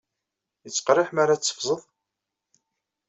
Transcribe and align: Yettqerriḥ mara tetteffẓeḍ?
Yettqerriḥ 0.63 1.09
mara 1.13 1.35
tetteffẓeḍ? 1.37 1.81